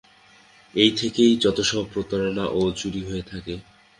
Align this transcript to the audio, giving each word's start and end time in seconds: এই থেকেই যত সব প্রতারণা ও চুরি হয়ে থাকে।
এই 0.73 0.91
থেকেই 0.91 1.31
যত 1.43 1.57
সব 1.61 1.83
প্রতারণা 1.93 2.45
ও 2.51 2.61
চুরি 2.79 3.01
হয়ে 3.09 3.23
থাকে। 3.31 3.53